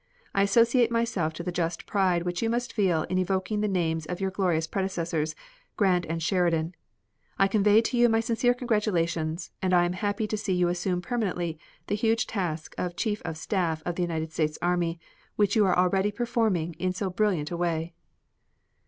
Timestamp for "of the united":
13.85-14.31